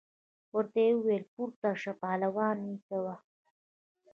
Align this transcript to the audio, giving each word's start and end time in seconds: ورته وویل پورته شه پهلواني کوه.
ورته 0.55 0.79
وویل 0.97 1.23
پورته 1.33 1.69
شه 1.81 1.91
پهلواني 2.01 2.73
کوه. 2.87 3.15